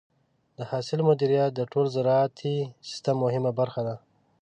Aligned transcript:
د 0.57 0.59
حاصل 0.69 0.99
مدیریت 1.09 1.51
د 1.55 1.61
ټول 1.71 1.85
زراعتي 1.95 2.55
سیستم 2.89 3.15
مهمه 3.25 3.51
برخه 3.59 3.81
ده. 3.87 3.95